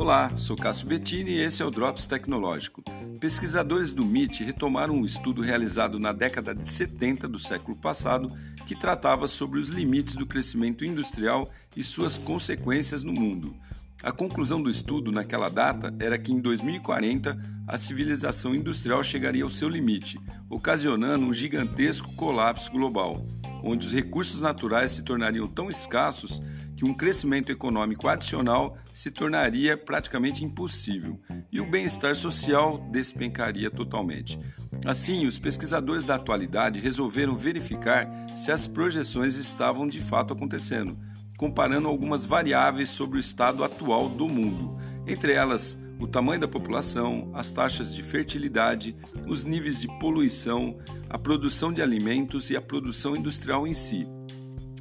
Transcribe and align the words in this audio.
Olá, 0.00 0.34
sou 0.34 0.56
Cássio 0.56 0.86
Bettini 0.86 1.32
e 1.32 1.42
esse 1.42 1.60
é 1.60 1.64
o 1.64 1.70
Drops 1.70 2.06
Tecnológico. 2.06 2.82
Pesquisadores 3.20 3.90
do 3.90 4.02
MIT 4.02 4.42
retomaram 4.44 4.94
um 4.94 5.04
estudo 5.04 5.42
realizado 5.42 6.00
na 6.00 6.10
década 6.10 6.54
de 6.54 6.66
70 6.66 7.28
do 7.28 7.38
século 7.38 7.76
passado 7.76 8.34
que 8.66 8.74
tratava 8.74 9.28
sobre 9.28 9.60
os 9.60 9.68
limites 9.68 10.14
do 10.14 10.26
crescimento 10.26 10.86
industrial 10.86 11.50
e 11.76 11.84
suas 11.84 12.16
consequências 12.16 13.02
no 13.02 13.12
mundo. 13.12 13.54
A 14.02 14.10
conclusão 14.10 14.62
do 14.62 14.70
estudo 14.70 15.12
naquela 15.12 15.50
data 15.50 15.94
era 16.00 16.16
que 16.16 16.32
em 16.32 16.40
2040 16.40 17.38
a 17.68 17.76
civilização 17.76 18.54
industrial 18.54 19.04
chegaria 19.04 19.44
ao 19.44 19.50
seu 19.50 19.68
limite, 19.68 20.18
ocasionando 20.48 21.26
um 21.26 21.34
gigantesco 21.34 22.10
colapso 22.14 22.70
global, 22.70 23.26
onde 23.62 23.86
os 23.86 23.92
recursos 23.92 24.40
naturais 24.40 24.90
se 24.92 25.02
tornariam 25.02 25.46
tão 25.46 25.70
escassos 25.70 26.40
que 26.76 26.84
um 26.84 26.94
crescimento 26.94 27.52
econômico 27.52 28.08
adicional 28.08 28.76
se 28.94 29.10
tornaria 29.10 29.76
praticamente 29.76 30.44
impossível 30.44 31.20
e 31.52 31.60
o 31.60 31.66
bem-estar 31.66 32.14
social 32.14 32.78
despencaria 32.90 33.70
totalmente. 33.70 34.38
Assim, 34.86 35.26
os 35.26 35.38
pesquisadores 35.38 36.06
da 36.06 36.14
atualidade 36.14 36.80
resolveram 36.80 37.36
verificar 37.36 38.08
se 38.34 38.50
as 38.50 38.66
projeções 38.66 39.36
estavam 39.36 39.86
de 39.86 40.00
fato 40.00 40.32
acontecendo, 40.32 40.98
comparando 41.36 41.86
algumas 41.86 42.24
variáveis 42.24 42.88
sobre 42.88 43.18
o 43.18 43.20
estado 43.20 43.62
atual 43.62 44.08
do 44.08 44.26
mundo, 44.26 44.78
entre 45.06 45.32
elas 45.32 45.78
o 46.00 46.06
tamanho 46.06 46.40
da 46.40 46.48
população, 46.48 47.30
as 47.34 47.50
taxas 47.50 47.94
de 47.94 48.02
fertilidade, 48.02 48.96
os 49.26 49.44
níveis 49.44 49.80
de 49.80 49.88
poluição, 49.98 50.78
a 51.08 51.18
produção 51.18 51.72
de 51.72 51.82
alimentos 51.82 52.50
e 52.50 52.56
a 52.56 52.60
produção 52.60 53.14
industrial 53.14 53.66
em 53.66 53.74
si 53.74 54.08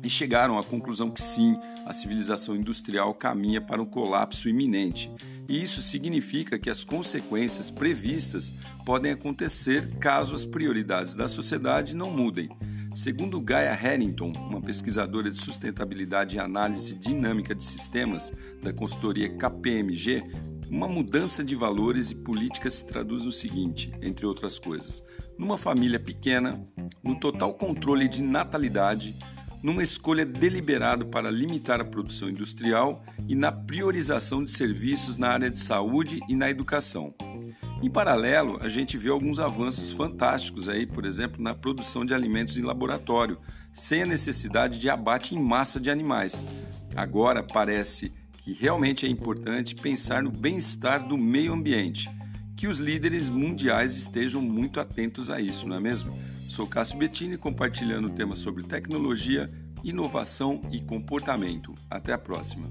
e 0.03 0.09
chegaram 0.09 0.57
à 0.57 0.63
conclusão 0.63 1.09
que 1.09 1.21
sim, 1.21 1.57
a 1.85 1.93
civilização 1.93 2.55
industrial 2.55 3.13
caminha 3.13 3.59
para 3.59 3.81
um 3.81 3.85
colapso 3.85 4.47
iminente. 4.47 5.11
E 5.47 5.61
isso 5.61 5.81
significa 5.81 6.59
que 6.59 6.69
as 6.69 6.83
consequências 6.83 7.71
previstas 7.71 8.53
podem 8.85 9.11
acontecer 9.11 9.95
caso 9.97 10.35
as 10.35 10.45
prioridades 10.45 11.15
da 11.15 11.27
sociedade 11.27 11.95
não 11.95 12.11
mudem. 12.11 12.49
Segundo 12.95 13.39
Gaia 13.39 13.73
Harrington, 13.73 14.31
uma 14.35 14.61
pesquisadora 14.61 15.29
de 15.29 15.37
sustentabilidade 15.37 16.35
e 16.35 16.39
análise 16.39 16.95
dinâmica 16.95 17.55
de 17.55 17.63
sistemas 17.63 18.31
da 18.61 18.73
consultoria 18.73 19.29
KPMG, 19.29 20.23
uma 20.69 20.87
mudança 20.87 21.43
de 21.43 21.55
valores 21.55 22.11
e 22.11 22.15
políticas 22.15 22.75
se 22.75 22.85
traduz 22.85 23.25
no 23.25 23.31
seguinte, 23.31 23.91
entre 24.01 24.25
outras 24.25 24.59
coisas: 24.59 25.03
numa 25.37 25.57
família 25.57 25.99
pequena, 25.99 26.63
no 27.03 27.19
total 27.19 27.53
controle 27.55 28.07
de 28.07 28.21
natalidade, 28.21 29.15
numa 29.61 29.83
escolha 29.83 30.25
deliberada 30.25 31.03
para 31.03 31.31
limitar 31.31 31.81
a 31.81 31.85
produção 31.85 32.29
industrial 32.29 33.03
e 33.27 33.35
na 33.35 33.51
priorização 33.51 34.43
de 34.43 34.51
serviços 34.51 35.17
na 35.17 35.29
área 35.29 35.49
de 35.49 35.59
saúde 35.59 36.19
e 36.29 36.35
na 36.35 36.49
educação. 36.49 37.13
Em 37.81 37.89
paralelo, 37.89 38.57
a 38.61 38.67
gente 38.67 38.97
vê 38.97 39.09
alguns 39.09 39.39
avanços 39.39 39.91
fantásticos 39.91 40.67
aí, 40.67 40.85
por 40.85 41.05
exemplo, 41.05 41.41
na 41.41 41.53
produção 41.53 42.05
de 42.05 42.13
alimentos 42.13 42.57
em 42.57 42.61
laboratório, 42.61 43.39
sem 43.73 44.03
a 44.03 44.05
necessidade 44.05 44.79
de 44.79 44.89
abate 44.89 45.33
em 45.33 45.41
massa 45.41 45.79
de 45.79 45.89
animais. 45.89 46.45
Agora 46.95 47.41
parece 47.41 48.13
que 48.49 48.53
realmente 48.53 49.05
é 49.05 49.09
importante 49.09 49.75
pensar 49.75 50.23
no 50.23 50.31
bem-estar 50.31 51.07
do 51.07 51.15
meio 51.15 51.53
ambiente, 51.53 52.09
que 52.55 52.67
os 52.67 52.79
líderes 52.79 53.29
mundiais 53.29 53.95
estejam 53.95 54.41
muito 54.41 54.79
atentos 54.79 55.29
a 55.29 55.39
isso, 55.39 55.67
não 55.67 55.75
é 55.75 55.79
mesmo? 55.79 56.17
Sou 56.47 56.65
Cássio 56.65 56.97
Bettini 56.97 57.37
compartilhando 57.37 58.09
temas 58.09 58.39
sobre 58.39 58.63
tecnologia, 58.63 59.47
inovação 59.83 60.61
e 60.71 60.81
comportamento. 60.81 61.75
Até 61.91 62.11
a 62.11 62.17
próxima. 62.17 62.67